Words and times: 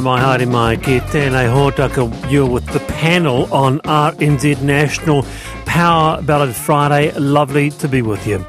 Mai 0.00 0.18
haere 0.20 0.46
mai 0.48 0.76
ki 0.76 0.94
tēnei 1.12 1.48
hōtaka 1.52 2.06
you're 2.30 2.48
with 2.48 2.66
the 2.72 2.80
panel 2.80 3.52
on 3.52 3.80
RNZ 3.80 4.62
National 4.62 5.26
Power 5.66 6.22
Ballad 6.22 6.54
Friday. 6.54 7.10
Lovely 7.18 7.68
to 7.70 7.88
be 7.88 8.00
with 8.00 8.26
you. 8.26 8.44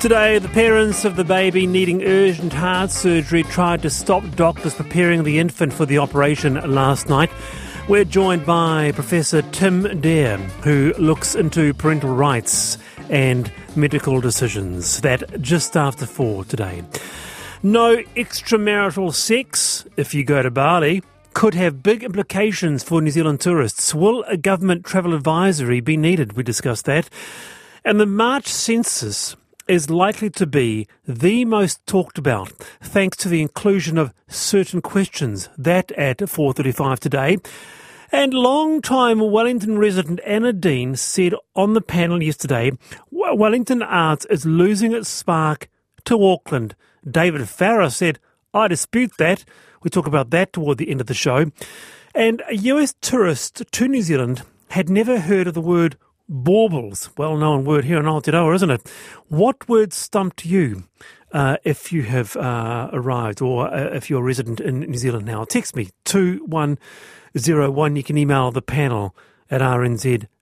Today, 0.00 0.38
the 0.38 0.48
parents 0.48 1.06
of 1.06 1.16
the 1.16 1.24
baby 1.24 1.66
needing 1.66 2.02
urgent 2.02 2.52
heart 2.52 2.90
surgery 2.90 3.42
tried 3.44 3.80
to 3.82 3.90
stop 3.90 4.22
doctors 4.36 4.74
preparing 4.74 5.22
the 5.22 5.38
infant 5.38 5.72
for 5.72 5.86
the 5.86 5.96
operation 5.96 6.54
last 6.74 7.08
night. 7.08 7.30
We're 7.88 8.04
joined 8.04 8.44
by 8.44 8.92
Professor 8.92 9.40
Tim 9.42 10.00
Dare, 10.00 10.36
who 10.62 10.92
looks 10.98 11.34
into 11.34 11.72
parental 11.72 12.14
rights 12.14 12.76
and 13.08 13.50
medical 13.76 14.20
decisions. 14.20 15.00
That 15.00 15.40
just 15.40 15.74
after 15.74 16.04
four 16.04 16.44
today. 16.44 16.82
No 17.64 17.98
extramarital 18.16 19.14
sex 19.14 19.86
if 19.96 20.14
you 20.14 20.24
go 20.24 20.42
to 20.42 20.50
Bali 20.50 21.00
could 21.32 21.54
have 21.54 21.80
big 21.80 22.02
implications 22.02 22.82
for 22.82 23.00
New 23.00 23.12
Zealand 23.12 23.40
tourists. 23.40 23.94
Will 23.94 24.24
a 24.24 24.36
government 24.36 24.84
travel 24.84 25.14
advisory 25.14 25.78
be 25.80 25.96
needed? 25.96 26.32
We 26.32 26.42
discussed 26.42 26.86
that. 26.86 27.08
And 27.84 28.00
the 28.00 28.06
March 28.06 28.48
census 28.48 29.36
is 29.68 29.88
likely 29.88 30.28
to 30.30 30.44
be 30.44 30.88
the 31.06 31.44
most 31.44 31.86
talked 31.86 32.18
about 32.18 32.50
thanks 32.82 33.16
to 33.18 33.28
the 33.28 33.40
inclusion 33.40 33.96
of 33.96 34.12
certain 34.26 34.82
questions. 34.82 35.48
That 35.56 35.92
at 35.92 36.18
4:35 36.18 36.98
today. 36.98 37.36
And 38.10 38.34
long-time 38.34 39.20
Wellington 39.20 39.78
resident 39.78 40.18
Anna 40.26 40.52
Dean 40.52 40.96
said 40.96 41.34
on 41.54 41.74
the 41.74 41.80
panel 41.80 42.20
yesterday, 42.20 42.72
Wellington 43.12 43.82
Arts 43.82 44.24
is 44.24 44.44
losing 44.44 44.92
its 44.92 45.08
spark 45.08 45.68
to 46.06 46.20
Auckland. 46.26 46.74
David 47.08 47.42
Farah 47.42 47.92
said, 47.92 48.18
I 48.54 48.68
dispute 48.68 49.12
that. 49.18 49.44
We 49.82 49.90
talk 49.90 50.06
about 50.06 50.30
that 50.30 50.52
toward 50.52 50.78
the 50.78 50.90
end 50.90 51.00
of 51.00 51.06
the 51.06 51.14
show. 51.14 51.50
And 52.14 52.42
a 52.48 52.56
US 52.56 52.94
tourist 53.00 53.62
to 53.70 53.88
New 53.88 54.02
Zealand 54.02 54.42
had 54.68 54.88
never 54.90 55.20
heard 55.20 55.46
of 55.46 55.54
the 55.54 55.60
word 55.60 55.96
baubles. 56.28 57.10
Well 57.16 57.36
known 57.36 57.64
word 57.64 57.84
here 57.84 57.98
in 57.98 58.04
Aotearoa, 58.04 58.54
isn't 58.56 58.70
it? 58.70 58.90
What 59.28 59.68
word 59.68 59.92
stumped 59.92 60.44
you? 60.44 60.84
Uh, 61.32 61.56
if 61.64 61.92
you 61.92 62.02
have 62.02 62.36
uh, 62.36 62.90
arrived 62.92 63.40
or 63.40 63.72
uh, 63.72 63.94
if 63.94 64.10
you're 64.10 64.20
a 64.20 64.24
resident 64.24 64.60
in 64.60 64.80
New 64.80 64.98
Zealand 64.98 65.24
now, 65.24 65.44
text 65.44 65.74
me 65.74 65.88
2101. 66.04 67.96
You 67.96 68.02
can 68.02 68.18
email 68.18 68.50
the 68.50 68.60
panel 68.60 69.16
at 69.50 69.62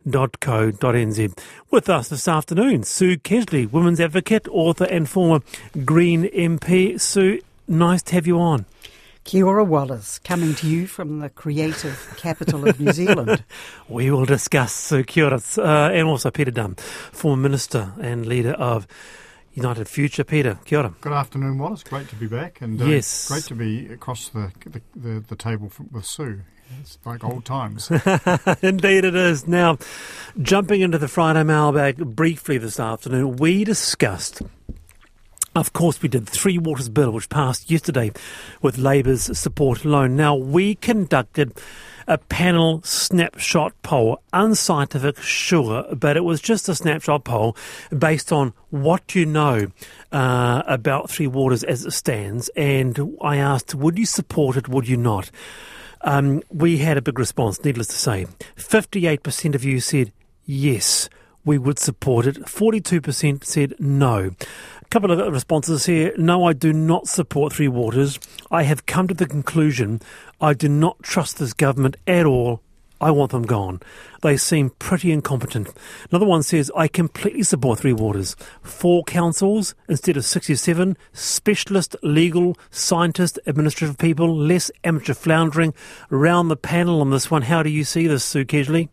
rnz.co.nz. 0.06 1.38
With 1.70 1.88
us 1.88 2.08
this 2.08 2.28
afternoon, 2.28 2.84
Sue 2.84 3.16
Kedgley, 3.16 3.70
women's 3.70 4.00
advocate, 4.00 4.48
author, 4.48 4.84
and 4.84 5.08
former 5.08 5.40
Green 5.84 6.24
MP. 6.24 7.00
Sue, 7.00 7.40
nice 7.68 8.02
to 8.04 8.14
have 8.14 8.26
you 8.26 8.38
on. 8.38 8.66
Kia 9.24 9.46
ora 9.46 9.64
Wallace, 9.64 10.18
coming 10.18 10.54
to 10.56 10.66
you 10.66 10.86
from 10.86 11.20
the 11.20 11.28
creative 11.28 12.14
capital 12.16 12.66
of 12.66 12.80
New 12.80 12.92
Zealand. 12.92 13.44
we 13.88 14.10
will 14.10 14.24
discuss 14.24 14.72
Sue 14.72 15.04
Kia 15.04 15.26
ora, 15.26 15.40
uh, 15.58 15.90
and 15.92 16.08
also 16.08 16.30
Peter 16.30 16.50
Dunne, 16.50 16.74
former 17.12 17.40
minister 17.40 17.92
and 18.00 18.26
leader 18.26 18.52
of 18.52 18.86
United 19.52 19.88
Future. 19.88 20.24
Peter, 20.24 20.58
kia 20.64 20.78
ora. 20.78 20.94
Good 21.00 21.12
afternoon, 21.12 21.58
Wallace. 21.58 21.82
Great 21.82 22.08
to 22.08 22.16
be 22.16 22.26
back, 22.26 22.60
and 22.60 22.80
uh, 22.80 22.84
yes. 22.84 23.28
great 23.28 23.44
to 23.44 23.54
be 23.54 23.86
across 23.86 24.28
the 24.28 24.52
the, 24.66 24.80
the, 24.94 25.20
the 25.20 25.36
table 25.36 25.70
with 25.90 26.04
Sue. 26.04 26.40
It's 26.80 26.98
like 27.04 27.24
old 27.24 27.44
times. 27.44 27.90
Indeed, 28.62 29.04
it 29.04 29.16
is. 29.16 29.48
Now, 29.48 29.78
jumping 30.40 30.82
into 30.82 30.98
the 30.98 31.08
Friday 31.08 31.42
mailbag 31.42 32.14
briefly 32.14 32.58
this 32.58 32.78
afternoon, 32.78 33.36
we 33.36 33.64
discussed. 33.64 34.42
Of 35.56 35.72
course, 35.72 36.00
we 36.00 36.08
did 36.08 36.26
the 36.26 36.30
Three 36.30 36.58
Waters 36.58 36.88
Bill, 36.88 37.10
which 37.10 37.28
passed 37.28 37.72
yesterday 37.72 38.12
with 38.62 38.78
Labour's 38.78 39.36
support 39.36 39.84
alone. 39.84 40.14
Now, 40.14 40.36
we 40.36 40.76
conducted 40.76 41.60
a 42.10 42.18
panel 42.18 42.82
snapshot 42.82 43.72
poll, 43.82 44.20
unscientific, 44.32 45.16
sure, 45.20 45.84
but 45.94 46.16
it 46.16 46.24
was 46.24 46.40
just 46.40 46.68
a 46.68 46.74
snapshot 46.74 47.22
poll 47.22 47.56
based 47.96 48.32
on 48.32 48.52
what 48.70 49.14
you 49.14 49.24
know 49.24 49.68
uh, 50.10 50.62
about 50.66 51.08
Three 51.08 51.28
Waters 51.28 51.62
as 51.62 51.86
it 51.86 51.92
stands. 51.92 52.48
And 52.56 53.16
I 53.22 53.36
asked, 53.36 53.76
would 53.76 53.96
you 53.96 54.06
support 54.06 54.56
it, 54.56 54.68
would 54.68 54.88
you 54.88 54.96
not? 54.96 55.30
Um, 56.00 56.42
we 56.50 56.78
had 56.78 56.96
a 56.96 57.02
big 57.02 57.16
response, 57.16 57.62
needless 57.64 57.86
to 57.86 57.96
say. 57.96 58.26
58% 58.56 59.54
of 59.54 59.62
you 59.62 59.78
said 59.78 60.12
yes, 60.44 61.08
we 61.44 61.58
would 61.58 61.78
support 61.78 62.26
it. 62.26 62.38
42% 62.38 63.44
said 63.44 63.74
no. 63.78 64.32
Couple 64.90 65.12
of 65.12 65.32
responses 65.32 65.86
here. 65.86 66.12
No, 66.16 66.44
I 66.44 66.52
do 66.52 66.72
not 66.72 67.06
support 67.06 67.52
Three 67.52 67.68
Waters. 67.68 68.18
I 68.50 68.64
have 68.64 68.86
come 68.86 69.06
to 69.06 69.14
the 69.14 69.26
conclusion 69.26 70.00
I 70.40 70.52
do 70.52 70.68
not 70.68 71.00
trust 71.02 71.38
this 71.38 71.52
government 71.52 71.96
at 72.08 72.26
all 72.26 72.60
I 73.00 73.10
want 73.12 73.32
them 73.32 73.44
gone. 73.44 73.80
They 74.22 74.36
seem 74.36 74.70
pretty 74.78 75.10
incompetent. 75.10 75.68
Another 76.10 76.26
one 76.26 76.42
says, 76.42 76.70
I 76.76 76.86
completely 76.86 77.42
support 77.42 77.78
Three 77.78 77.94
Waters. 77.94 78.36
Four 78.62 79.04
councils 79.04 79.74
instead 79.88 80.18
of 80.18 80.24
67, 80.26 80.98
specialist, 81.12 81.96
legal, 82.02 82.58
scientist, 82.70 83.38
administrative 83.46 83.96
people, 83.96 84.36
less 84.36 84.70
amateur 84.84 85.14
floundering. 85.14 85.72
Around 86.12 86.48
the 86.48 86.56
panel 86.56 87.00
on 87.00 87.10
this 87.10 87.30
one, 87.30 87.42
how 87.42 87.62
do 87.62 87.70
you 87.70 87.84
see 87.84 88.06
this, 88.06 88.22
Sue 88.22 88.44
Kedgley? 88.44 88.90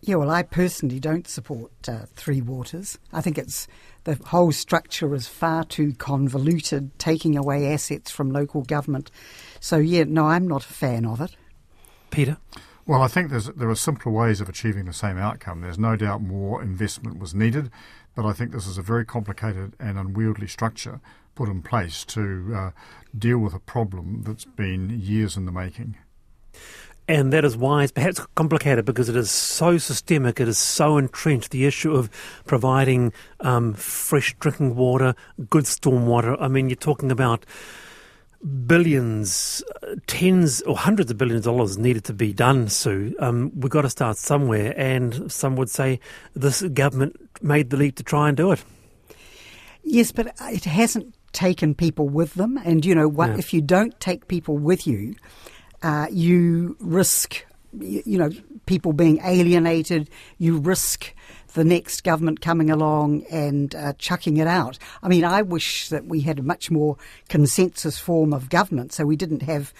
Yeah, 0.00 0.16
well, 0.16 0.30
I 0.30 0.42
personally 0.42 1.00
don't 1.00 1.26
support 1.26 1.72
uh, 1.88 2.06
Three 2.14 2.40
Waters. 2.40 2.98
I 3.12 3.20
think 3.20 3.36
it's 3.36 3.66
the 4.04 4.14
whole 4.26 4.52
structure 4.52 5.14
is 5.14 5.26
far 5.26 5.64
too 5.64 5.92
convoluted, 5.94 6.96
taking 6.98 7.36
away 7.36 7.72
assets 7.72 8.10
from 8.10 8.30
local 8.30 8.62
government. 8.62 9.10
So, 9.60 9.76
yeah, 9.76 10.04
no, 10.04 10.26
I'm 10.26 10.46
not 10.46 10.64
a 10.64 10.72
fan 10.72 11.04
of 11.04 11.20
it. 11.20 11.36
Peter? 12.10 12.38
Well, 12.86 13.02
I 13.02 13.08
think 13.08 13.30
there 13.30 13.68
are 13.68 13.74
simpler 13.74 14.10
ways 14.10 14.40
of 14.40 14.48
achieving 14.48 14.86
the 14.86 14.94
same 14.94 15.18
outcome. 15.18 15.60
There's 15.60 15.78
no 15.78 15.94
doubt 15.94 16.22
more 16.22 16.62
investment 16.62 17.18
was 17.18 17.34
needed, 17.34 17.70
but 18.14 18.24
I 18.24 18.32
think 18.32 18.50
this 18.50 18.66
is 18.66 18.78
a 18.78 18.82
very 18.82 19.04
complicated 19.04 19.74
and 19.78 19.98
unwieldy 19.98 20.46
structure 20.46 21.00
put 21.34 21.50
in 21.50 21.60
place 21.60 22.02
to 22.06 22.54
uh, 22.56 22.70
deal 23.16 23.38
with 23.38 23.52
a 23.52 23.60
problem 23.60 24.22
that's 24.22 24.46
been 24.46 24.88
years 24.98 25.36
in 25.36 25.44
the 25.44 25.52
making. 25.52 25.98
And 27.08 27.32
that 27.32 27.42
is 27.42 27.56
why 27.56 27.84
it's 27.84 27.92
perhaps 27.92 28.20
complicated 28.34 28.84
because 28.84 29.08
it 29.08 29.16
is 29.16 29.30
so 29.30 29.78
systemic, 29.78 30.40
it 30.40 30.46
is 30.46 30.58
so 30.58 30.98
entrenched. 30.98 31.50
The 31.50 31.64
issue 31.64 31.94
of 31.94 32.10
providing 32.44 33.14
um, 33.40 33.72
fresh 33.72 34.36
drinking 34.38 34.76
water, 34.76 35.14
good 35.48 35.66
storm 35.66 36.06
water. 36.06 36.38
I 36.38 36.48
mean, 36.48 36.68
you're 36.68 36.76
talking 36.76 37.10
about 37.10 37.46
billions, 38.66 39.64
tens 40.06 40.60
or 40.62 40.76
hundreds 40.76 41.10
of 41.10 41.18
billions 41.18 41.46
of 41.46 41.54
dollars 41.54 41.78
needed 41.78 42.04
to 42.04 42.12
be 42.12 42.32
done, 42.34 42.68
Sue. 42.68 43.14
Um, 43.18 43.52
we've 43.54 43.70
got 43.70 43.82
to 43.82 43.90
start 43.90 44.16
somewhere, 44.16 44.74
and 44.76 45.32
some 45.32 45.56
would 45.56 45.70
say 45.70 46.00
this 46.34 46.62
government 46.62 47.16
made 47.42 47.70
the 47.70 47.76
leap 47.76 47.96
to 47.96 48.02
try 48.02 48.28
and 48.28 48.36
do 48.36 48.52
it. 48.52 48.62
Yes, 49.82 50.12
but 50.12 50.34
it 50.42 50.64
hasn't 50.66 51.14
taken 51.32 51.74
people 51.74 52.08
with 52.08 52.34
them, 52.34 52.58
and 52.64 52.84
you 52.84 52.94
know 52.94 53.08
what? 53.08 53.38
If 53.38 53.54
you 53.54 53.62
don't 53.62 53.98
take 54.00 54.28
people 54.28 54.58
with 54.58 54.86
you, 54.86 55.14
uh, 55.82 56.06
you 56.10 56.76
risk, 56.80 57.44
you 57.78 58.18
know, 58.18 58.30
people 58.66 58.92
being 58.92 59.20
alienated. 59.24 60.10
You 60.38 60.58
risk 60.58 61.14
the 61.54 61.64
next 61.64 62.04
government 62.04 62.40
coming 62.40 62.70
along 62.70 63.24
and 63.30 63.74
uh, 63.74 63.92
chucking 63.98 64.36
it 64.36 64.46
out. 64.46 64.78
I 65.02 65.08
mean, 65.08 65.24
I 65.24 65.42
wish 65.42 65.88
that 65.88 66.06
we 66.06 66.20
had 66.20 66.38
a 66.38 66.42
much 66.42 66.70
more 66.70 66.96
consensus 67.28 67.98
form 67.98 68.32
of 68.32 68.50
government, 68.50 68.92
so 68.92 69.06
we 69.06 69.16
didn't 69.16 69.42
have, 69.42 69.72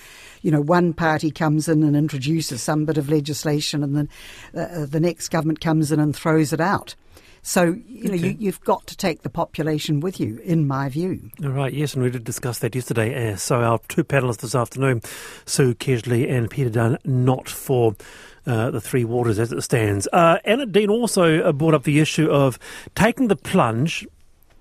you 0.43 0.51
know, 0.51 0.61
one 0.61 0.93
party 0.95 1.31
comes 1.31 1.69
in 1.69 1.83
and 1.83 1.95
introduces 1.95 2.63
some 2.63 2.85
bit 2.85 2.99
of 2.99 3.11
legislation, 3.11 3.83
and 3.83 3.97
then 3.97 4.09
uh, 4.55 4.87
the 4.87 5.01
next 5.01 5.29
government 5.29 5.61
comes 5.61 5.93
in 5.93 6.01
and 6.01 6.17
throws 6.17 6.53
it 6.53 6.61
out. 6.61 6.95
So, 7.43 7.77
you 7.87 8.09
know, 8.09 8.15
okay. 8.15 8.37
you, 8.39 8.51
have 8.51 8.61
got 8.63 8.87
to 8.89 8.97
take 8.97 9.23
the 9.23 9.31
population 9.31 10.01
with 10.01 10.21
you, 10.21 10.39
in 10.45 10.67
my 10.67 10.89
view. 10.89 11.31
All 11.43 11.51
right, 11.51 11.73
yes, 11.73 11.95
and 11.95 12.03
we 12.03 12.11
did 12.11 12.25
discuss 12.25 12.59
that 12.61 12.75
yesterday. 12.75 13.33
Uh, 13.33 13.37
so, 13.37 13.63
our 13.63 13.79
two 13.89 14.05
panellists 14.05 14.39
this 14.39 14.55
afternoon, 14.55 15.03
Sue 15.47 15.75
Kedgley 15.75 16.31
and 16.31 16.51
Peter 16.51 16.71
Dunne, 16.71 16.99
not 17.05 17.49
for 17.49 17.95
uh, 18.47 18.71
the 18.71 18.81
Three 18.81 19.05
Waters 19.05 19.39
as 19.39 19.53
it 19.53 19.63
stands. 19.63 20.09
Uh, 20.13 20.39
Anna 20.45 20.67
Dean 20.67 20.91
also 20.91 21.43
uh, 21.43 21.53
brought 21.53 21.75
up 21.75 21.85
the 21.85 22.01
issue 22.01 22.31
of 22.31 22.59
taking 22.95 23.29
the 23.29 23.37
plunge. 23.37 24.07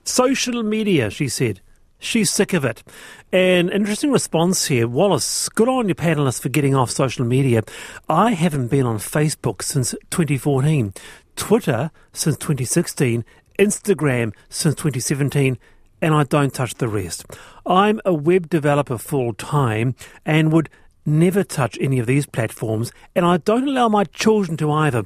Social 0.04 0.64
media, 0.64 1.10
she 1.10 1.28
said. 1.28 1.62
She's 2.00 2.30
sick 2.30 2.54
of 2.54 2.64
it. 2.64 2.84
An 3.32 3.70
interesting 3.70 4.12
response 4.12 4.68
here. 4.68 4.88
Wallace, 4.88 5.50
good 5.50 5.68
on 5.68 5.88
your 5.88 5.96
panelists 5.96 6.42
for 6.42 6.50
getting 6.50 6.76
off 6.76 6.92
social 6.92 7.26
media. 7.26 7.64
I 8.08 8.32
haven't 8.32 8.68
been 8.68 8.86
on 8.86 9.00
Facebook 9.00 9.64
since 9.64 9.96
2014, 10.12 10.94
Twitter 11.38 11.92
since 12.12 12.36
2016, 12.36 13.24
Instagram 13.58 14.34
since 14.50 14.76
2017, 14.76 15.58
and 16.02 16.14
I 16.14 16.24
don't 16.24 16.54
touch 16.54 16.76
the 16.76 16.90
rest. 16.90 17.26
I'm 17.66 18.02
a 18.04 18.14
web 18.14 18.50
developer 18.50 18.98
full 18.98 19.34
time 19.34 19.96
and 20.26 20.52
would 20.52 20.70
never 21.06 21.44
touch 21.44 21.78
any 21.80 22.00
of 22.00 22.08
these 22.08 22.26
platforms, 22.26 22.92
and 23.16 23.26
I 23.26 23.38
don't 23.38 23.68
allow 23.68 23.88
my 23.88 24.04
children 24.04 24.58
to 24.58 24.72
either. 24.72 25.06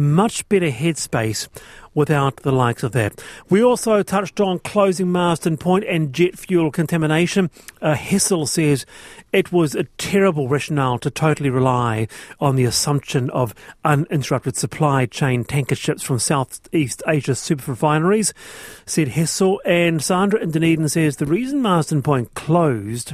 Much 0.00 0.48
better 0.48 0.70
headspace 0.70 1.46
without 1.94 2.36
the 2.36 2.52
likes 2.52 2.82
of 2.82 2.92
that. 2.92 3.22
We 3.48 3.62
also 3.62 4.02
touched 4.02 4.40
on 4.40 4.60
closing 4.60 5.12
Marsden 5.12 5.56
Point 5.56 5.84
and 5.84 6.12
jet 6.12 6.38
fuel 6.38 6.70
contamination. 6.70 7.50
Uh, 7.82 7.94
Hessel 7.94 8.46
says 8.46 8.86
it 9.32 9.52
was 9.52 9.74
a 9.74 9.84
terrible 9.98 10.48
rationale 10.48 10.98
to 11.00 11.10
totally 11.10 11.50
rely 11.50 12.08
on 12.40 12.56
the 12.56 12.64
assumption 12.64 13.28
of 13.30 13.54
uninterrupted 13.84 14.56
supply 14.56 15.06
chain 15.06 15.44
tanker 15.44 15.74
ships 15.74 16.02
from 16.02 16.18
Southeast 16.18 17.02
Asia 17.06 17.34
super 17.34 17.72
refineries, 17.72 18.32
said 18.86 19.08
Hessel. 19.08 19.60
And 19.64 20.02
Sandra 20.02 20.40
in 20.40 20.50
Dunedin 20.52 20.88
says 20.88 21.16
the 21.16 21.26
reason 21.26 21.60
Marsden 21.60 22.02
Point 22.02 22.34
closed 22.34 23.12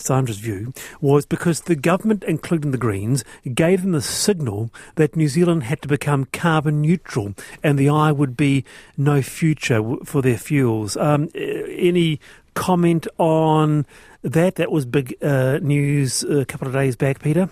Sandra's 0.00 0.38
view 0.38 0.72
was 1.00 1.26
because 1.26 1.62
the 1.62 1.76
government, 1.76 2.24
including 2.24 2.70
the 2.70 2.78
Greens, 2.78 3.24
gave 3.54 3.82
them 3.82 3.92
the 3.92 4.02
signal 4.02 4.70
that 4.96 5.16
New 5.16 5.28
Zealand 5.28 5.64
had 5.64 5.82
to 5.82 5.88
become 5.88 6.26
carbon 6.26 6.80
neutral 6.80 7.34
and 7.62 7.78
the 7.78 7.88
eye 7.88 8.12
would 8.12 8.36
be 8.36 8.64
no 8.96 9.22
future 9.22 9.82
for 10.04 10.22
their 10.22 10.38
fuels. 10.38 10.96
Um, 10.96 11.28
any 11.34 12.20
comment 12.54 13.06
on 13.18 13.86
that? 14.22 14.56
That 14.56 14.70
was 14.70 14.84
big 14.84 15.14
uh, 15.22 15.58
news 15.62 16.22
a 16.24 16.44
couple 16.44 16.66
of 16.66 16.74
days 16.74 16.96
back, 16.96 17.20
Peter. 17.20 17.48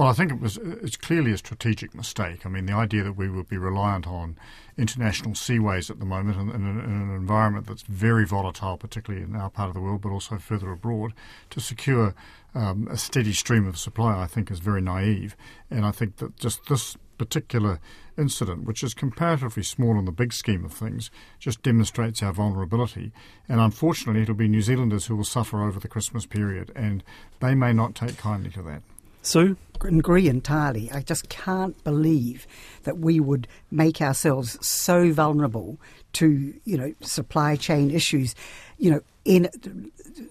Well, 0.00 0.08
I 0.08 0.14
think 0.14 0.32
it 0.32 0.40
was 0.40 0.56
it's 0.56 0.96
clearly 0.96 1.30
a 1.30 1.36
strategic 1.36 1.94
mistake. 1.94 2.46
I 2.46 2.48
mean, 2.48 2.64
the 2.64 2.72
idea 2.72 3.02
that 3.02 3.18
we 3.18 3.28
would 3.28 3.50
be 3.50 3.58
reliant 3.58 4.06
on 4.06 4.38
international 4.78 5.34
seaways 5.34 5.90
at 5.90 5.98
the 5.98 6.06
moment 6.06 6.38
in, 6.38 6.48
in, 6.48 6.66
in, 6.80 6.90
an 6.90 7.14
environment 7.14 7.66
that's 7.66 7.82
very 7.82 8.24
volatile, 8.24 8.78
particularly 8.78 9.22
in 9.22 9.36
our 9.36 9.50
part 9.50 9.68
of 9.68 9.74
the 9.74 9.80
world, 9.82 10.00
but 10.00 10.08
also 10.08 10.38
further 10.38 10.72
abroad, 10.72 11.12
to 11.50 11.60
secure 11.60 12.14
um, 12.54 12.88
a 12.90 12.96
steady 12.96 13.34
stream 13.34 13.66
of 13.66 13.76
supply, 13.76 14.22
I 14.22 14.26
think 14.26 14.50
is 14.50 14.60
very 14.60 14.80
naive. 14.80 15.36
And 15.70 15.84
I 15.84 15.90
think 15.90 16.16
that 16.16 16.34
just 16.38 16.64
this 16.70 16.96
particular 17.18 17.78
incident, 18.16 18.64
which 18.64 18.82
is 18.82 18.94
comparatively 18.94 19.64
small 19.64 19.98
in 19.98 20.06
the 20.06 20.12
big 20.12 20.32
scheme 20.32 20.64
of 20.64 20.72
things, 20.72 21.10
just 21.38 21.62
demonstrates 21.62 22.22
our 22.22 22.32
vulnerability. 22.32 23.12
And 23.50 23.60
unfortunately, 23.60 24.22
it'll 24.22 24.34
be 24.34 24.48
New 24.48 24.62
Zealanders 24.62 25.08
who 25.08 25.16
will 25.16 25.24
suffer 25.24 25.62
over 25.62 25.78
the 25.78 25.88
Christmas 25.88 26.24
period, 26.24 26.72
and 26.74 27.04
they 27.40 27.54
may 27.54 27.74
not 27.74 27.94
take 27.94 28.16
kindly 28.16 28.48
to 28.52 28.62
that. 28.62 28.80
Sue? 29.22 29.56
agree 29.82 30.28
entirely. 30.28 30.90
I 30.90 31.00
just 31.00 31.30
can't 31.30 31.82
believe 31.84 32.46
that 32.82 32.98
we 32.98 33.18
would 33.18 33.48
make 33.70 34.02
ourselves 34.02 34.58
so 34.66 35.10
vulnerable 35.10 35.80
to, 36.14 36.52
you 36.64 36.76
know, 36.76 36.92
supply 37.00 37.56
chain 37.56 37.90
issues. 37.90 38.34
You 38.76 38.90
know, 38.90 39.00
in, 39.24 39.48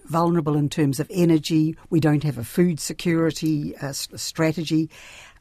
vulnerable 0.06 0.56
in 0.56 0.68
terms 0.68 1.00
of 1.00 1.10
energy. 1.10 1.76
We 1.88 2.00
don't 2.00 2.24
have 2.24 2.38
a 2.38 2.44
food 2.44 2.80
security 2.80 3.76
uh, 3.76 3.92
strategy. 3.92 4.90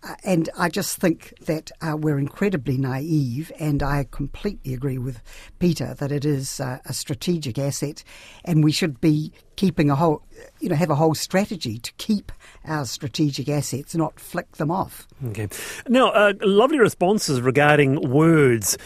Uh, 0.01 0.15
and 0.23 0.49
I 0.57 0.69
just 0.69 0.97
think 0.97 1.33
that 1.41 1.71
uh, 1.81 1.97
we're 1.97 2.19
incredibly 2.19 2.77
naive, 2.77 3.51
and 3.59 3.83
I 3.83 4.05
completely 4.09 4.73
agree 4.73 4.97
with 4.97 5.21
Peter 5.59 5.93
that 5.95 6.11
it 6.11 6.23
is 6.23 6.59
uh, 6.59 6.79
a 6.85 6.93
strategic 6.93 7.59
asset, 7.59 8.03
and 8.45 8.63
we 8.63 8.71
should 8.71 9.01
be 9.01 9.33
keeping 9.57 9.89
a 9.89 9.95
whole, 9.95 10.23
you 10.61 10.69
know, 10.69 10.75
have 10.75 10.89
a 10.89 10.95
whole 10.95 11.15
strategy 11.15 11.77
to 11.79 11.91
keep 11.97 12.31
our 12.63 12.85
strategic 12.85 13.49
assets, 13.49 13.93
not 13.93 14.19
flick 14.19 14.53
them 14.53 14.71
off. 14.71 15.05
Okay. 15.27 15.49
Now, 15.89 16.11
uh, 16.11 16.33
lovely 16.41 16.79
responses 16.79 17.41
regarding 17.41 18.09
words 18.09 18.77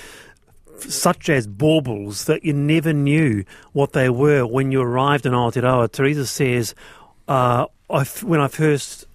such 0.80 1.30
as 1.30 1.46
baubles 1.46 2.26
that 2.26 2.44
you 2.44 2.54
never 2.54 2.92
knew 2.92 3.46
what 3.74 3.94
they 3.94 4.10
were 4.10 4.46
when 4.46 4.72
you 4.72 4.82
arrived 4.82 5.26
in 5.28 5.34
Aotearoa. 5.34 5.92
Teresa 5.92 6.26
says, 6.26 6.74
uh, 7.28 7.68
when 8.24 8.42
I 8.42 8.48
first 8.48 9.06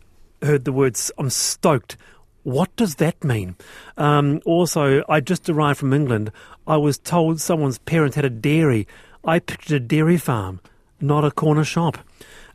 heard 0.42 0.64
the 0.64 0.72
words, 0.72 1.10
I'm 1.18 1.30
stoked. 1.30 1.96
What 2.42 2.74
does 2.76 2.96
that 2.96 3.22
mean? 3.22 3.56
Um, 3.96 4.40
also, 4.46 5.04
I 5.08 5.20
just 5.20 5.48
arrived 5.50 5.80
from 5.80 5.92
England. 5.92 6.32
I 6.66 6.76
was 6.76 6.98
told 6.98 7.40
someone's 7.40 7.78
parents 7.78 8.16
had 8.16 8.24
a 8.24 8.30
dairy. 8.30 8.86
I 9.24 9.38
pictured 9.38 9.76
a 9.76 9.80
dairy 9.80 10.16
farm, 10.16 10.60
not 11.00 11.24
a 11.24 11.30
corner 11.30 11.64
shop. 11.64 11.98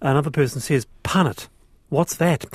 Another 0.02 0.32
person 0.32 0.62
says, 0.62 0.88
punnet. 1.04 1.48
What's 1.90 2.16
that? 2.16 2.46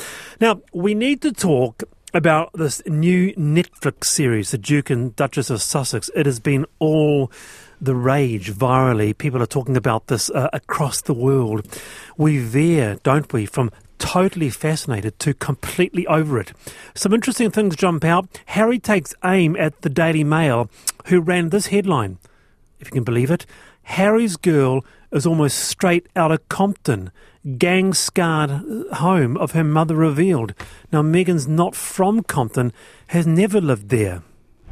Now, 0.41 0.63
we 0.73 0.95
need 0.95 1.23
to 1.23 1.33
talk 1.33 1.85
about 2.13 2.51
this 2.55 2.83
new 2.87 3.33
Netflix 3.35 4.07
series, 4.07 4.51
The 4.51 4.59
Duke 4.59 4.91
and 4.91 5.15
Duchess 5.15 5.51
of 5.51 5.63
Sussex. 5.63 6.11
It 6.17 6.27
has 6.27 6.41
been 6.41 6.67
all 6.79 7.31
the 7.81 7.95
rage 7.95 8.53
virally. 8.53 9.17
People 9.17 9.43
are 9.43 9.47
talking 9.47 9.77
about 9.77 10.09
this 10.09 10.31
uh, 10.31 10.49
across 10.53 11.03
the 11.03 11.15
world. 11.15 11.67
We 12.17 12.39
veer, 12.39 12.99
don't 13.03 13.33
we, 13.33 13.47
from 13.47 13.71
totally 13.99 14.51
fascinated 14.51 15.19
to 15.21 15.35
completely 15.35 16.07
over 16.07 16.39
it. 16.39 16.53
Some 16.95 17.13
interesting 17.13 17.51
things 17.51 17.77
jump 17.77 18.05
out. 18.05 18.29
Harry 18.47 18.79
takes 18.79 19.15
aim 19.25 19.57
at 19.57 19.83
the 19.83 19.91
Daily 19.91 20.25
Mail, 20.25 20.71
who 21.07 21.21
ran 21.21 21.51
this 21.51 21.67
headline, 21.67 22.19
if 22.81 22.89
you 22.89 22.93
can 22.93 23.05
believe 23.05 23.31
it. 23.31 23.47
Harry's 23.83 24.37
girl 24.37 24.85
is 25.11 25.27
almost 25.27 25.59
straight 25.59 26.07
out 26.15 26.31
of 26.31 26.47
Compton. 26.49 27.11
Gang 27.57 27.95
scarred 27.95 28.51
uh, 28.51 28.95
home 28.97 29.37
of 29.39 29.53
her 29.53 29.65
mother 29.65 29.95
revealed. 29.95 30.55
Now, 30.93 31.03
Meghan's 31.03 31.49
not 31.49 31.75
from 31.75 32.23
Compton, 32.23 32.73
has 33.09 33.27
never 33.27 33.61
lived 33.61 33.89
there. 33.89 34.23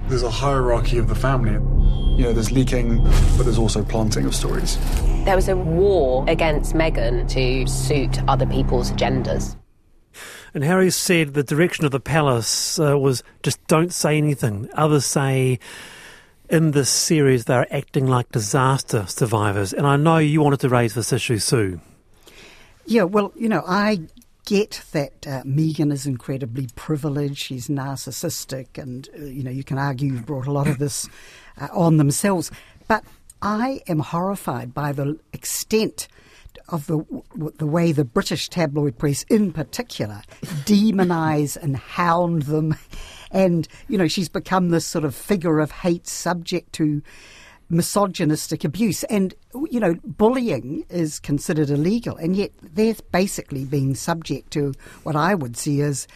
There's 0.08 0.22
a 0.22 0.30
hierarchy 0.30 0.98
of 0.98 1.08
the 1.08 1.14
family. 1.14 1.52
You 2.18 2.24
know, 2.24 2.32
there's 2.32 2.52
leaking, 2.52 3.02
but 3.36 3.44
there's 3.44 3.58
also 3.58 3.82
planting 3.82 4.26
of 4.26 4.34
stories. 4.34 4.76
There 5.26 5.34
was 5.34 5.48
a 5.48 5.56
war 5.56 6.24
against 6.28 6.74
Meghan 6.74 7.28
to 7.30 7.66
suit 7.66 8.22
other 8.28 8.46
people's 8.46 8.92
agendas. 8.92 9.56
And 10.54 10.62
Harry 10.62 10.88
said 10.90 11.34
the 11.34 11.42
direction 11.42 11.84
of 11.84 11.90
the 11.90 11.98
palace 11.98 12.78
uh, 12.78 12.96
was 12.96 13.24
just 13.42 13.58
don't 13.66 13.92
say 13.92 14.16
anything. 14.18 14.68
Others 14.74 15.04
say 15.04 15.58
in 16.48 16.70
this 16.70 16.88
series 16.88 17.46
they're 17.46 17.66
acting 17.74 18.06
like 18.06 18.30
disaster 18.30 19.04
survivors. 19.08 19.72
And 19.72 19.84
I 19.84 19.96
know 19.96 20.18
you 20.18 20.40
wanted 20.42 20.60
to 20.60 20.68
raise 20.68 20.94
this 20.94 21.12
issue, 21.12 21.38
Sue. 21.38 21.80
Yeah, 22.86 23.02
well, 23.02 23.32
you 23.34 23.48
know, 23.48 23.64
I 23.66 24.02
get 24.44 24.84
that 24.92 25.26
uh, 25.26 25.42
Meghan 25.42 25.92
is 25.92 26.06
incredibly 26.06 26.68
privileged. 26.76 27.38
She's 27.38 27.66
narcissistic, 27.66 28.78
and 28.80 29.08
uh, 29.18 29.24
you 29.24 29.42
know 29.42 29.50
you 29.50 29.64
can 29.64 29.76
argue 29.76 30.12
you've 30.12 30.24
brought 30.24 30.46
a 30.46 30.52
lot 30.52 30.68
of 30.68 30.78
this 30.78 31.08
uh, 31.60 31.66
on 31.72 31.96
themselves. 31.96 32.52
But 32.86 33.04
I 33.42 33.82
am 33.86 34.00
horrified 34.00 34.74
by 34.74 34.92
the 34.92 35.18
extent 35.32 36.08
of 36.68 36.86
the 36.86 37.04
the 37.56 37.66
way 37.66 37.92
the 37.92 38.04
British 38.04 38.48
tabloid 38.48 38.98
press, 38.98 39.22
in 39.24 39.52
particular, 39.52 40.22
demonise 40.64 41.56
and 41.56 41.76
hound 41.76 42.42
them, 42.42 42.76
and 43.30 43.68
you 43.88 43.98
know 43.98 44.08
she's 44.08 44.28
become 44.28 44.70
this 44.70 44.86
sort 44.86 45.04
of 45.04 45.14
figure 45.14 45.60
of 45.60 45.70
hate, 45.70 46.06
subject 46.06 46.72
to 46.74 47.02
misogynistic 47.68 48.64
abuse. 48.64 49.04
And, 49.04 49.34
you 49.70 49.80
know, 49.80 49.96
bullying 50.04 50.84
is 50.88 51.18
considered 51.18 51.70
illegal, 51.70 52.16
and 52.16 52.36
yet 52.36 52.52
they're 52.62 52.94
basically 53.12 53.64
being 53.64 53.94
subject 53.94 54.52
to 54.52 54.72
what 55.02 55.16
I 55.16 55.34
would 55.34 55.56
see 55.56 55.80
as 55.82 56.06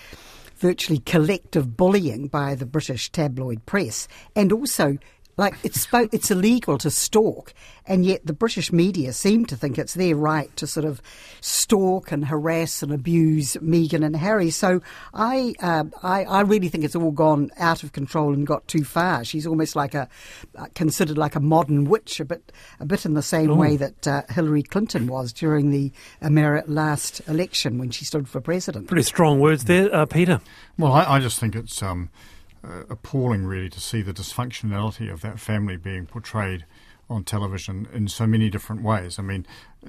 virtually 0.57 0.99
collective 0.99 1.77
bullying 1.77 2.29
by 2.29 2.55
the 2.55 2.67
British 2.67 3.11
tabloid 3.11 3.65
press. 3.67 4.07
And 4.37 4.53
also 4.53 4.99
like 5.37 5.55
it's 5.63 5.87
it's 5.93 6.31
illegal 6.31 6.79
to 6.79 6.91
stalk, 6.91 7.55
and 7.87 8.05
yet 8.05 8.27
the 8.27 8.33
British 8.33 8.73
media 8.73 9.13
seem 9.13 9.47
to 9.47 9.57
think 9.57 9.79
it's 9.79 9.95
their 9.95 10.17
right 10.17 10.55
to 10.57 10.67
sort 10.67 10.85
of 10.85 11.01
stalk 11.41 12.13
and 12.13 12.27
harass 12.27 12.83
and 12.83 12.93
abuse 12.93 13.57
Meghan 13.57 14.05
and 14.05 14.17
Harry. 14.17 14.51
So 14.51 14.81
I, 15.15 15.55
uh, 15.61 15.85
I, 16.03 16.25
I 16.25 16.41
really 16.43 16.69
think 16.69 16.85
it's 16.85 16.95
all 16.95 17.11
gone 17.11 17.51
out 17.59 17.83
of 17.83 17.93
control 17.93 18.33
and 18.33 18.47
got 18.47 18.67
too 18.69 18.85
far. 18.85 19.25
She's 19.25 19.47
almost 19.47 19.75
like 19.75 19.95
a 19.95 20.09
uh, 20.57 20.67
considered 20.75 21.19
like 21.19 21.35
a 21.35 21.41
modern 21.41 21.85
witch, 21.85 22.21
a 22.21 22.25
bit 22.25 22.53
a 22.79 22.87
bit 22.87 23.07
in 23.07 23.15
the 23.15 23.23
same 23.23 23.51
Ooh. 23.51 23.57
way 23.57 23.77
that 23.77 24.07
uh, 24.07 24.23
Hillary 24.29 24.63
Clinton 24.63 25.07
was 25.07 25.33
during 25.33 25.71
the 25.71 25.93
Ameri- 26.23 26.65
last 26.67 27.21
election 27.29 27.79
when 27.79 27.91
she 27.91 28.05
stood 28.05 28.29
for 28.29 28.41
president. 28.41 28.89
Pretty 28.89 29.03
strong 29.03 29.41
words 29.41 29.65
there, 29.65 29.95
uh, 29.95 30.07
Peter. 30.07 30.41
Well, 30.79 30.93
I, 30.93 31.17
I 31.17 31.21
just 31.21 31.39
think 31.39 31.55
it's. 31.55 31.83
Um, 31.83 32.11
uh, 32.63 32.83
appalling, 32.91 33.45
really, 33.45 33.69
to 33.71 33.81
see 33.81 34.03
the 34.03 34.13
dysfunctionality 34.13 35.13
of 35.13 35.21
that 35.23 35.41
family 35.41 35.77
being 35.77 36.07
portrayed 36.07 36.65
on 37.09 37.25
television 37.25 37.89
in 37.93 38.07
so 38.07 38.27
many 38.27 38.49
different 38.49 38.83
ways. 38.83 39.19
I 39.19 39.23
mean, 39.23 39.47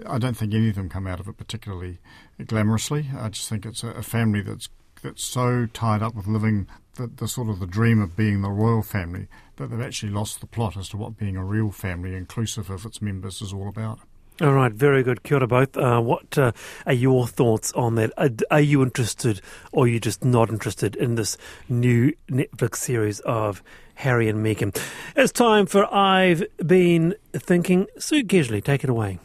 I 0.08 0.18
don't 0.18 0.36
think 0.36 0.54
any 0.54 0.70
of 0.70 0.76
them 0.76 0.90
come 0.90 1.06
out 1.06 1.20
of 1.20 1.28
it 1.28 1.38
particularly 1.38 2.00
glamorously. 2.40 3.14
I 3.14 3.30
just 3.30 3.48
think 3.48 3.66
it's 3.66 3.84
a, 3.84 3.90
a 3.90 4.04
family 4.04 4.42
that's 4.42 4.70
that's 5.04 5.24
so 5.24 5.66
tied 5.66 6.04
up 6.04 6.16
with 6.16 6.28
living 6.28 6.68
the, 6.96 7.08
the, 7.08 7.28
sort 7.28 7.50
of 7.50 7.60
the 7.60 7.66
dream 7.66 8.00
of 8.02 8.16
being 8.16 8.42
the 8.42 8.52
royal 8.52 8.84
family 8.84 9.28
that 9.56 9.68
they've 9.68 9.82
actually 9.82 10.12
lost 10.12 10.42
the 10.42 10.46
plot 10.46 10.78
as 10.78 10.90
to 10.90 10.98
what 10.98 11.18
being 11.18 11.36
a 11.36 11.44
real 11.44 11.72
family, 11.72 12.16
inclusive 12.16 12.70
of 12.70 12.86
its 12.86 13.02
members, 13.02 13.42
is 13.42 13.52
all 13.52 13.68
about. 13.68 14.00
All 14.42 14.54
right, 14.54 14.74
very 14.74 15.04
good. 15.04 15.22
Kia 15.22 15.38
ora 15.38 15.48
both. 15.48 15.78
Uh, 15.78 16.02
what 16.02 16.36
uh, 16.36 16.52
are 16.88 16.94
your 16.94 17.28
thoughts 17.28 17.72
on 17.74 17.94
that? 17.96 18.12
Are, 18.18 18.32
are, 18.50 18.60
you 18.60 18.82
interested 18.82 19.40
or 19.72 19.86
are 19.86 19.88
you 19.88 20.00
just 20.00 20.26
not 20.26 20.50
interested 20.50 20.96
in 20.96 21.14
this 21.14 21.38
new 21.70 22.12
Netflix 22.28 22.78
series 22.78 23.20
of 23.20 23.62
Harry 23.94 24.28
and 24.28 24.44
Meghan? 24.44 24.76
It's 25.16 25.32
time 25.32 25.68
for 25.68 25.86
I've 25.94 26.44
Been 26.66 27.14
Thinking. 27.34 27.86
Sue 28.00 28.24
Kedgley, 28.24 28.64
take 28.64 28.84
it 28.84 28.90
away. 28.90 29.20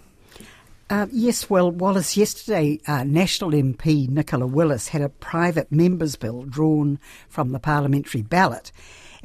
Uh, 0.88 1.06
yes, 1.10 1.50
well, 1.50 1.70
Wallace, 1.70 2.16
yesterday 2.16 2.78
uh, 2.86 3.02
National 3.02 3.50
MP 3.50 4.08
Nicola 4.08 4.46
Willis 4.46 4.88
had 4.88 5.02
a 5.02 5.08
private 5.08 5.72
members' 5.72 6.14
bill 6.14 6.44
drawn 6.44 7.00
from 7.28 7.50
the 7.50 7.58
parliamentary 7.58 8.22
ballot 8.22 8.70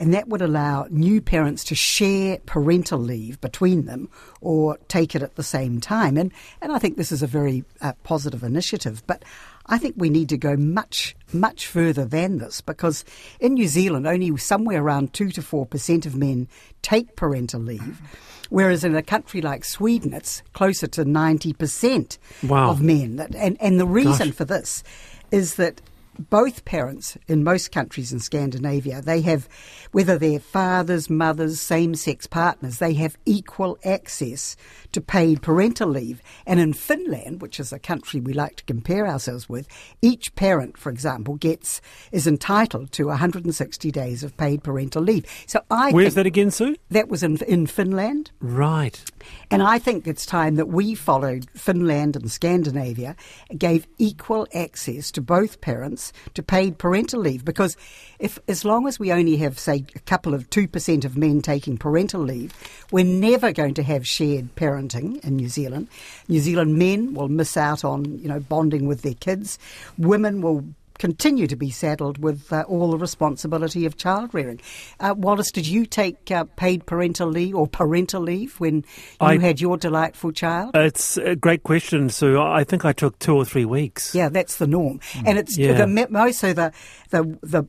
and 0.02 0.16
that 0.16 0.28
would 0.28 0.42
allow 0.42 0.88
new 0.90 1.22
parents 1.22 1.64
to 1.66 1.76
share 1.76 2.40
parental 2.48 2.98
leave 2.98 3.40
between 3.40 3.86
them 3.86 4.10
or 4.42 4.78
take 4.88 5.14
it 5.16 5.22
at 5.22 5.36
the 5.36 5.44
same 5.44 5.80
time. 5.80 6.18
And, 6.18 6.34
and 6.60 6.72
I 6.72 6.80
think 6.80 6.98
this 6.98 7.12
is 7.12 7.22
a 7.22 7.28
very 7.28 7.64
uh, 7.82 7.94
positive 8.04 8.42
initiative. 8.42 9.04
But 9.06 9.24
I 9.68 9.78
think 9.78 9.96
we 9.98 10.10
need 10.10 10.30
to 10.30 10.38
go 10.38 10.56
much, 10.56 11.16
much 11.32 11.68
further 11.68 12.06
than 12.06 12.40
this 12.40 12.62
because 12.62 13.06
in 13.40 13.54
New 13.54 13.68
Zealand, 13.68 14.08
only 14.08 14.36
somewhere 14.38 14.82
around 14.82 15.14
2 15.14 15.32
to 15.32 15.42
4% 15.42 16.06
of 16.06 16.16
men 16.16 16.48
take 16.82 17.16
parental 17.16 17.62
leave. 17.62 18.02
Whereas 18.50 18.84
in 18.84 18.96
a 18.96 19.02
country 19.02 19.42
like 19.42 19.64
Sweden, 19.64 20.14
it's 20.14 20.44
closer 20.54 20.88
to 20.88 21.06
90% 21.06 22.18
wow. 22.44 22.72
of 22.72 22.82
men. 22.82 23.26
And, 23.38 23.56
and 23.62 23.80
the 23.80 23.88
reason 23.88 24.28
Gosh. 24.28 24.36
for 24.36 24.46
this 24.46 24.84
is 25.32 25.56
that 25.56 25.82
both 26.20 26.66
parents 26.66 27.18
in 27.28 27.44
most 27.44 27.72
countries 27.72 28.12
in 28.12 28.20
Scandinavia, 28.20 29.02
they 29.02 29.22
have, 29.22 29.48
whether 29.92 30.18
they're 30.18 30.40
fathers, 30.40 31.10
mothers, 31.10 31.60
same 31.60 31.96
sex 31.96 32.28
partners, 32.28 32.80
they 32.80 32.94
have 32.94 33.18
equal 33.26 33.78
access 33.84 34.56
to 34.92 35.02
paid 35.02 35.42
parental 35.42 35.90
leave. 35.90 36.22
And 36.46 36.60
in 36.60 36.74
Finland, 36.74 37.42
which 37.42 37.60
is 37.60 37.72
a 37.74 37.80
country 37.80 38.20
we 38.20 38.34
like 38.34 38.58
to 38.58 38.64
compare 38.66 39.08
ourselves 39.08 39.50
with, 39.50 39.68
each 40.02 40.36
parent, 40.36 40.78
for 40.78 40.90
example, 40.90 41.36
gets 41.36 41.82
is 42.12 42.28
entitled 42.28 42.92
to 42.94 43.08
160 43.08 43.92
days 43.92 44.24
of 44.24 44.36
paid 44.38 44.64
parental 44.64 45.02
leave. 45.02 45.26
So 45.48 45.62
I 45.70 45.92
Where's 45.92 46.16
that 46.16 46.26
again, 46.26 46.52
Sue? 46.52 46.76
That 46.90 47.08
was 47.08 47.24
in 47.24 47.38
in 47.38 47.68
Finland. 47.68 48.32
Right. 48.40 49.04
And 49.50 49.62
I 49.62 49.80
think 49.80 50.08
it's 50.08 50.26
time 50.26 50.56
that 50.56 50.68
we 50.68 50.96
followed 50.96 51.50
Finland 51.56 52.16
and 52.16 52.32
Scandinavia, 52.32 53.16
gave 53.58 53.88
equal 53.98 54.48
access 54.54 55.12
to 55.12 55.22
both 55.22 55.62
parents 55.62 56.14
to 56.34 56.44
paid 56.44 56.78
parental 56.78 57.20
leave. 57.20 57.46
Because 57.46 57.76
if, 58.20 58.40
as 58.48 58.64
long 58.64 58.88
as 58.88 59.00
we 59.00 59.12
only 59.12 59.38
have, 59.38 59.60
say, 59.60 59.86
a 59.96 60.00
couple 60.00 60.34
of 60.34 60.50
2% 60.50 61.06
of 61.06 61.18
men 61.18 61.42
taking 61.42 61.78
parental 61.78 62.22
leave, 62.22 62.54
we're 62.92 63.06
never 63.06 63.52
going 63.52 63.74
to 63.76 63.84
have 63.84 64.08
shared 64.08 64.56
parenting 64.56 65.24
in 65.24 65.36
New 65.36 65.50
Zealand. 65.50 65.88
New 66.28 66.40
Zealand 66.40 66.78
men 66.78 67.14
will 67.14 67.30
miss 67.30 67.58
out 67.58 67.84
on, 67.84 68.20
you 68.20 68.28
know, 68.28 68.40
bonding 68.40 68.88
with 68.88 69.02
their 69.02 69.14
kids. 69.14 69.60
Women 69.98 70.42
will 70.42 70.66
continue 71.02 71.48
to 71.48 71.56
be 71.56 71.72
saddled 71.72 72.20
with 72.20 72.54
uh, 72.54 72.64
all 72.68 72.92
the 72.92 72.98
responsibility 72.98 73.88
of 73.88 73.98
child 73.98 74.32
rearing. 74.36 74.62
Uh, 75.00 75.16
Wallace, 75.18 75.52
did 75.52 75.66
you 75.66 75.88
take 75.88 76.30
uh, 76.30 76.44
paid 76.56 76.86
parental 76.86 77.28
leave 77.28 77.56
or 77.56 77.66
parental 77.68 78.22
leave 78.22 78.60
when 78.60 78.76
you 78.76 78.84
I- 79.20 79.38
had 79.40 79.60
your 79.60 79.78
delightful 79.78 80.32
child? 80.32 80.76
It's 80.76 81.18
a 81.18 81.36
great 81.36 81.64
question, 81.64 82.10
Sue. 82.10 82.40
I 82.40 82.64
think 82.64 82.86
I 82.86 82.94
took 82.94 83.18
two 83.18 83.36
or 83.36 83.46
three 83.46 83.66
weeks. 83.66 84.14
yeah, 84.14 84.30
that's 84.30 84.58
the 84.58 84.68
norm, 84.68 85.00
and 85.26 85.40
it's 85.40 85.58
Yeah. 85.58 85.74
the 85.74 85.88
me- 85.88 86.06
most 86.10 86.38
so 86.40 86.54
the 86.54 86.72
the 87.10 87.24
the 87.42 87.64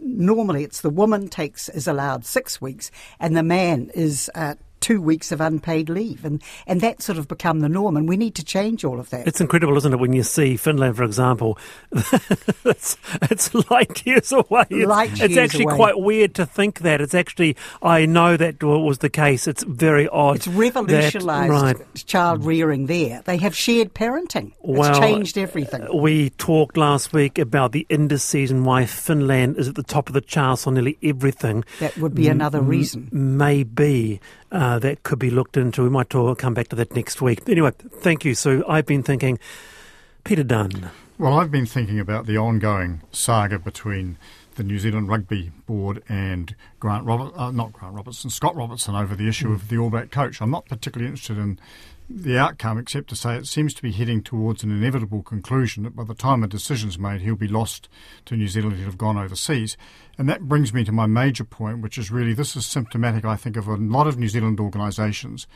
normally 0.00 0.64
it's 0.64 0.80
the 0.80 0.90
woman 0.90 1.28
takes 1.28 1.68
is 1.68 1.86
allowed 1.86 2.24
six 2.24 2.58
weeks, 2.60 2.90
and 3.20 3.36
the 3.36 3.42
man 3.42 3.90
is. 3.94 4.30
Uh, 4.80 4.88
Two 4.88 5.02
weeks 5.02 5.32
of 5.32 5.40
unpaid 5.40 5.90
leave, 5.90 6.24
and, 6.24 6.42
and 6.66 6.80
that's 6.80 7.04
sort 7.04 7.18
of 7.18 7.28
become 7.28 7.60
the 7.60 7.68
norm, 7.68 7.96
and 7.96 8.08
we 8.08 8.16
need 8.16 8.34
to 8.36 8.44
change 8.44 8.84
all 8.84 8.98
of 8.98 9.10
that. 9.10 9.28
It's 9.28 9.40
incredible, 9.40 9.76
isn't 9.76 9.92
it, 9.92 9.98
when 9.98 10.14
you 10.14 10.22
see 10.22 10.56
Finland, 10.56 10.96
for 10.96 11.04
example? 11.04 11.58
it's, 12.64 12.96
it's 13.22 13.54
light 13.70 14.06
years 14.06 14.32
away. 14.32 14.64
It's, 14.70 14.88
Light 14.88 15.20
it's 15.20 15.36
actually 15.36 15.64
away. 15.64 15.76
quite 15.76 15.98
weird 15.98 16.34
to 16.36 16.46
think 16.46 16.80
that. 16.80 17.00
It's 17.02 17.14
actually, 17.14 17.56
I 17.82 18.06
know 18.06 18.36
that 18.38 18.62
was 18.62 18.98
the 18.98 19.10
case. 19.10 19.46
It's 19.46 19.62
very 19.64 20.08
odd. 20.08 20.36
It's 20.36 20.46
that- 20.46 20.52
revolutionised 20.56 21.50
right. 21.50 22.04
child 22.06 22.44
rearing 22.44 22.86
there. 22.86 23.20
They 23.26 23.36
have 23.38 23.54
shared 23.54 23.92
parenting. 23.94 24.52
Well, 24.60 24.88
it's 24.88 24.98
changed 24.98 25.36
everything. 25.36 25.86
We 26.00 26.30
talked 26.30 26.76
last 26.76 27.12
week 27.12 27.38
about 27.38 27.72
the 27.72 27.86
indices 27.90 28.50
and 28.50 28.64
why 28.64 28.86
Finland 28.86 29.58
is 29.58 29.68
at 29.68 29.74
the 29.74 29.82
top 29.82 30.08
of 30.08 30.14
the 30.14 30.20
charts 30.22 30.66
on 30.66 30.74
nearly 30.74 30.96
everything. 31.02 31.64
That 31.80 31.96
would 31.98 32.14
be 32.14 32.28
another 32.28 32.60
reason. 32.62 33.08
Maybe 33.12 34.20
uh, 34.50 34.78
that 34.78 35.02
could 35.02 35.18
be 35.18 35.30
looked 35.30 35.56
into. 35.56 35.82
We 35.82 35.90
might 35.90 36.10
talk, 36.10 36.38
come 36.38 36.54
back 36.54 36.68
to 36.68 36.76
that 36.76 36.94
next 36.94 37.20
week. 37.20 37.48
Anyway, 37.48 37.72
thank 37.72 38.24
you, 38.24 38.34
Sue. 38.34 38.64
I've 38.68 38.86
been 38.86 39.02
thinking, 39.02 39.38
Peter 40.24 40.42
Dunne. 40.42 40.90
Well, 41.18 41.34
I've 41.34 41.50
been 41.50 41.66
thinking 41.66 41.98
about 41.98 42.26
the 42.26 42.38
ongoing 42.38 43.02
saga 43.10 43.58
between 43.58 44.18
the 44.54 44.62
New 44.62 44.78
Zealand 44.78 45.08
Rugby 45.08 45.52
Board 45.66 46.02
and 46.08 46.54
Grant 46.80 47.04
Robert, 47.06 47.32
uh, 47.36 47.50
not 47.50 47.72
Grant 47.72 47.94
Robertson, 47.94 48.30
Scott 48.30 48.54
Robertson 48.54 48.94
over 48.94 49.14
the 49.14 49.28
issue 49.28 49.52
of 49.52 49.68
the 49.68 49.78
All 49.78 49.90
Black 49.90 50.10
coach. 50.10 50.40
I'm 50.40 50.50
not 50.50 50.66
particularly 50.66 51.08
interested 51.08 51.38
in 51.38 51.58
the 52.10 52.38
outcome, 52.38 52.78
except 52.78 53.08
to 53.08 53.16
say 53.16 53.36
it 53.36 53.46
seems 53.46 53.74
to 53.74 53.82
be 53.82 53.92
heading 53.92 54.22
towards 54.22 54.62
an 54.62 54.70
inevitable 54.70 55.22
conclusion 55.22 55.82
that 55.82 55.94
by 55.94 56.04
the 56.04 56.14
time 56.14 56.42
a 56.42 56.48
decision's 56.48 56.98
made, 56.98 57.20
he'll 57.20 57.36
be 57.36 57.48
lost 57.48 57.88
to 58.24 58.36
New 58.36 58.48
Zealand. 58.48 58.76
He'll 58.76 58.86
have 58.86 58.98
gone 58.98 59.18
overseas. 59.18 59.76
And 60.16 60.28
that 60.28 60.48
brings 60.48 60.72
me 60.72 60.84
to 60.84 60.92
my 60.92 61.06
major 61.06 61.44
point, 61.44 61.82
which 61.82 61.98
is 61.98 62.10
really 62.10 62.32
this 62.32 62.56
is 62.56 62.66
symptomatic, 62.66 63.24
I 63.24 63.36
think, 63.36 63.56
of 63.56 63.68
a 63.68 63.76
lot 63.76 64.06
of 64.06 64.18
New 64.18 64.28
Zealand 64.28 64.58
organisations 64.58 65.46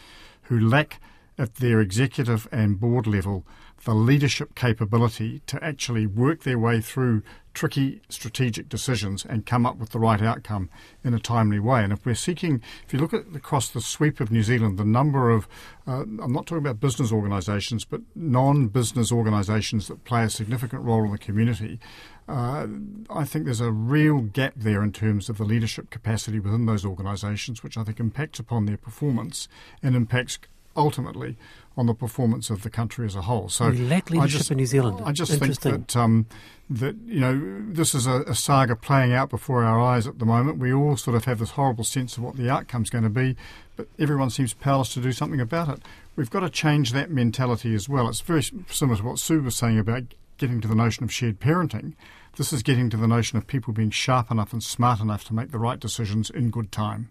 who 0.42 0.60
lack 0.60 1.00
at 1.38 1.56
their 1.56 1.80
executive 1.80 2.46
and 2.52 2.78
board 2.78 3.06
level 3.06 3.44
the 3.84 3.94
leadership 3.94 4.54
capability 4.54 5.40
to 5.46 5.62
actually 5.62 6.06
work 6.06 6.44
their 6.44 6.58
way 6.58 6.80
through 6.80 7.22
tricky 7.52 8.00
strategic 8.08 8.68
decisions 8.68 9.26
and 9.28 9.44
come 9.44 9.66
up 9.66 9.76
with 9.76 9.90
the 9.90 9.98
right 9.98 10.22
outcome 10.22 10.70
in 11.04 11.12
a 11.12 11.18
timely 11.18 11.58
way. 11.58 11.82
And 11.82 11.92
if 11.92 12.06
we're 12.06 12.14
seeking, 12.14 12.62
if 12.86 12.92
you 12.92 12.98
look 12.98 13.12
at 13.12 13.24
across 13.34 13.68
the 13.68 13.80
sweep 13.80 14.20
of 14.20 14.30
New 14.30 14.42
Zealand, 14.42 14.78
the 14.78 14.84
number 14.84 15.30
of, 15.30 15.48
uh, 15.86 16.02
I'm 16.02 16.32
not 16.32 16.46
talking 16.46 16.64
about 16.64 16.80
business 16.80 17.12
organisations, 17.12 17.84
but 17.84 18.00
non 18.14 18.68
business 18.68 19.10
organisations 19.10 19.88
that 19.88 20.04
play 20.04 20.24
a 20.24 20.30
significant 20.30 20.82
role 20.82 21.04
in 21.04 21.10
the 21.10 21.18
community, 21.18 21.80
uh, 22.28 22.66
I 23.10 23.24
think 23.24 23.44
there's 23.44 23.60
a 23.60 23.72
real 23.72 24.20
gap 24.20 24.54
there 24.56 24.82
in 24.82 24.92
terms 24.92 25.28
of 25.28 25.38
the 25.38 25.44
leadership 25.44 25.90
capacity 25.90 26.38
within 26.38 26.66
those 26.66 26.86
organisations, 26.86 27.62
which 27.62 27.76
I 27.76 27.82
think 27.82 27.98
impacts 27.98 28.38
upon 28.38 28.66
their 28.66 28.76
performance 28.76 29.48
and 29.82 29.96
impacts 29.96 30.38
ultimately 30.76 31.36
on 31.76 31.86
the 31.86 31.94
performance 31.94 32.50
of 32.50 32.62
the 32.62 32.70
country 32.70 33.06
as 33.06 33.14
a 33.16 33.22
whole. 33.22 33.48
So 33.48 33.70
We 33.70 33.78
lack 33.78 34.10
I 34.10 34.14
leadership 34.14 34.38
just- 34.38 34.50
in 34.50 34.58
New 34.58 34.66
Zealand. 34.66 35.00
I 35.04 35.12
just 35.12 35.38
think 35.38 35.60
that 35.60 35.96
um, 35.96 36.26
that 36.68 36.96
you 37.06 37.20
know 37.20 37.62
this 37.68 37.94
is 37.94 38.06
a, 38.06 38.22
a 38.22 38.34
saga 38.34 38.76
playing 38.76 39.12
out 39.12 39.30
before 39.30 39.64
our 39.64 39.80
eyes 39.80 40.06
at 40.06 40.18
the 40.18 40.26
moment. 40.26 40.58
We 40.58 40.72
all 40.72 40.96
sort 40.96 41.16
of 41.16 41.24
have 41.24 41.38
this 41.38 41.50
horrible 41.52 41.84
sense 41.84 42.16
of 42.16 42.22
what 42.22 42.36
the 42.36 42.50
outcome's 42.50 42.90
going 42.90 43.04
to 43.04 43.10
be, 43.10 43.36
but 43.76 43.88
everyone 43.98 44.30
seems 44.30 44.54
powerless 44.54 44.92
to 44.94 45.00
do 45.00 45.12
something 45.12 45.40
about 45.40 45.68
it. 45.68 45.82
We've 46.16 46.30
got 46.30 46.40
to 46.40 46.50
change 46.50 46.92
that 46.92 47.10
mentality 47.10 47.74
as 47.74 47.88
well. 47.88 48.08
It's 48.08 48.20
very 48.20 48.42
similar 48.42 48.98
to 48.98 49.04
what 49.04 49.18
Sue 49.18 49.40
was 49.42 49.56
saying 49.56 49.78
about 49.78 50.02
getting 50.38 50.60
to 50.60 50.68
the 50.68 50.74
notion 50.74 51.04
of 51.04 51.12
shared 51.12 51.40
parenting. 51.40 51.94
This 52.36 52.52
is 52.52 52.62
getting 52.62 52.90
to 52.90 52.96
the 52.96 53.06
notion 53.06 53.38
of 53.38 53.46
people 53.46 53.72
being 53.72 53.90
sharp 53.90 54.30
enough 54.30 54.52
and 54.52 54.62
smart 54.62 55.00
enough 55.00 55.24
to 55.24 55.34
make 55.34 55.50
the 55.52 55.58
right 55.58 55.78
decisions 55.78 56.30
in 56.30 56.50
good 56.50 56.72
time. 56.72 57.10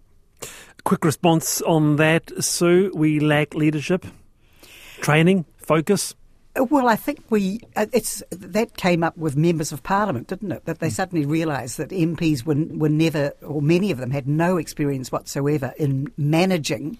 Quick 0.84 1.06
response 1.06 1.62
on 1.62 1.98
that, 1.98 2.32
Sue. 2.44 2.92
We 2.96 3.20
lack 3.20 3.54
leadership, 3.54 4.06
training, 5.02 5.46
focus. 5.58 6.16
Uh, 6.60 6.64
Well, 6.66 6.88
I 6.90 6.96
think 6.98 7.20
we 7.30 7.62
uh, 7.78 7.86
it's 7.94 8.22
that 8.32 8.76
came 8.76 9.04
up 9.04 9.16
with 9.16 9.38
members 9.38 9.72
of 9.72 9.84
parliament, 9.84 10.28
didn't 10.28 10.52
it? 10.52 10.66
That 10.66 10.80
they 10.80 10.90
suddenly 10.90 11.26
realised 11.26 11.78
that 11.78 11.90
MPs 11.92 12.44
were, 12.46 12.56
were 12.78 12.90
never, 12.90 13.32
or 13.42 13.62
many 13.62 13.92
of 13.92 14.00
them 14.00 14.12
had 14.12 14.28
no 14.28 14.58
experience 14.58 15.12
whatsoever 15.12 15.74
in 15.78 16.12
managing 16.18 16.98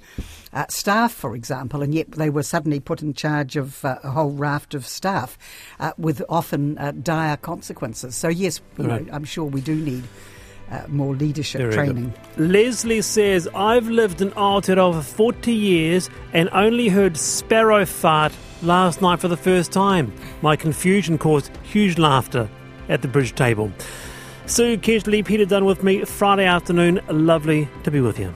uh, 0.54 0.66
staff, 0.70 1.12
for 1.12 1.36
example, 1.36 1.82
and 1.82 1.94
yet 1.94 2.12
they 2.12 2.30
were 2.30 2.44
suddenly 2.44 2.80
put 2.80 3.02
in 3.02 3.14
charge 3.14 3.58
of 3.58 3.84
uh, 3.84 3.98
a 4.04 4.12
whole 4.12 4.32
raft 4.32 4.74
of 4.74 4.86
staff 4.86 5.38
uh, 5.80 5.92
with 5.98 6.22
often 6.30 6.78
uh, 6.78 6.92
dire 6.92 7.36
consequences. 7.38 8.16
So 8.16 8.28
yes, 8.30 8.62
you 8.78 8.86
Right. 8.88 9.06
know, 9.06 9.14
I'm 9.14 9.26
sure 9.26 9.44
we 9.46 9.62
do 9.62 9.76
need 9.76 10.04
uh, 10.72 10.84
more 10.88 11.16
leadership 11.16 11.60
Very 11.62 11.74
training. 11.74 12.14
good. 12.38 12.50
Leslie 12.52 13.02
says, 13.02 13.48
I've 13.54 13.88
lived 13.90 14.22
in 14.22 14.32
Aotearoa 14.32 14.96
for 14.96 15.02
40 15.02 15.54
years 15.54 16.10
and 16.34 16.50
only 16.54 16.88
heard 16.90 17.18
sparrow 17.18 17.86
fart 17.86 18.34
last 18.62 19.02
night 19.02 19.20
for 19.20 19.28
the 19.28 19.38
first 19.38 19.72
time. 19.72 20.14
My 20.42 20.56
confusion 20.56 21.18
caused 21.18 21.52
huge 21.64 21.98
laughter 21.98 22.50
at 22.90 23.02
the 23.02 23.08
bridge 23.08 23.36
table. 23.36 23.72
Sue 24.46 24.78
Kedgley, 24.78 25.24
Peter 25.24 25.46
Dunne 25.46 25.66
with 25.66 25.84
me 25.84 26.04
Friday 26.04 26.46
afternoon. 26.46 27.00
Lovely 27.10 27.68
to 27.84 27.92
be 27.92 28.02
with 28.02 28.20
you. 28.20 28.34